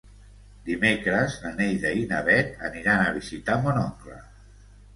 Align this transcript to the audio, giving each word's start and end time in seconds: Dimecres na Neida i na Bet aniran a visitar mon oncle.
Dimecres 0.69 1.35
na 1.43 1.51
Neida 1.59 1.93
i 2.01 2.07
na 2.15 2.23
Bet 2.31 2.59
aniran 2.73 3.05
a 3.07 3.15
visitar 3.21 3.61
mon 3.69 3.81
oncle. 3.87 4.21